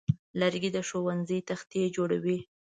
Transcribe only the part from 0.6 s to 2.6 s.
د ښوونځي تختې جوړوي.